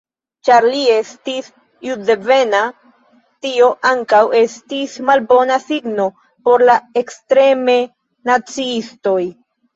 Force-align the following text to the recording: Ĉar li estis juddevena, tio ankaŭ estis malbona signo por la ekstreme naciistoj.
Ĉar 0.47 0.65
li 0.67 0.79
estis 0.91 1.49
juddevena, 1.87 2.61
tio 3.47 3.67
ankaŭ 3.91 4.23
estis 4.41 4.97
malbona 5.11 5.59
signo 5.67 6.09
por 6.49 6.67
la 6.73 6.79
ekstreme 7.05 7.79
naciistoj. 8.33 9.19